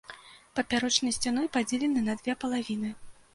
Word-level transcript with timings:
Папярочнай 0.59 1.13
сцяной 1.17 1.49
падзелены 1.59 2.05
на 2.09 2.17
две 2.23 2.37
палавіны. 2.47 2.91